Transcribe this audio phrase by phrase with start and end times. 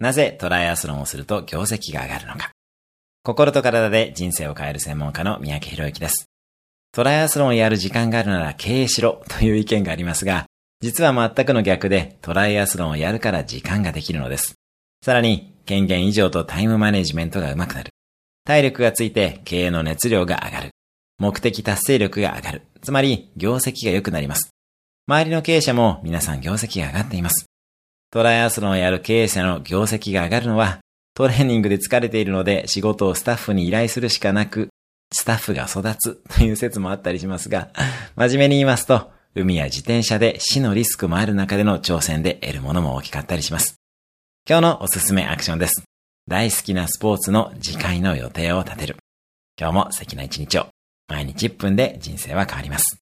[0.00, 2.50] なぜトライアスロンをすると業績が上がるのか。
[3.22, 6.24] 心と体で人生を変える専門家の三宅博之です。
[6.92, 10.46] トライアスロンをやる時間があるなら経営しろという意見がありますが、
[10.80, 14.54] 実は全くの逆でトライアスロンをやるから時間ができるのです。
[15.04, 17.90] さらに、権限以上とタイムマネジメントが上手くなる。
[18.44, 20.70] 体力がついて経営の熱量が上がる。
[21.18, 22.62] 目的達成力が上がる。
[22.80, 24.50] つまり、業績が良くなります。
[25.06, 27.49] 周りの経営者も皆さん業績が上がっています。
[28.12, 30.80] トライアスロンをやる経営者の業績が上がるのは、
[31.14, 34.68] トレーニングで疲れているので仕事をスタッフに依頼するしかなく、
[35.12, 37.68] スタッフが育つ という説もあったりしますが、
[38.16, 43.76] 真面目に言いますと、海や自転車で死のリスクもある中での挑戦で得るものも大きかったりします。
[44.48, 45.84] 今日のおすすめアクションです。
[46.26, 48.96] 大好きなスポーツの次回の予定を立てる。
[49.56, 50.66] 今日も素敵な一日を。
[51.06, 52.96] 毎日1分で人生は変わります。